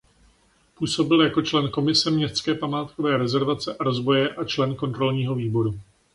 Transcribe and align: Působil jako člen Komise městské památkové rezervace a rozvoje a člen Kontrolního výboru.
Působil 0.77 1.21
jako 1.21 1.41
člen 1.41 1.69
Komise 1.69 2.11
městské 2.11 2.53
památkové 2.55 3.17
rezervace 3.17 3.75
a 3.75 3.83
rozvoje 3.83 4.29
a 4.35 4.43
člen 4.45 4.75
Kontrolního 4.75 5.35
výboru. 5.35 5.79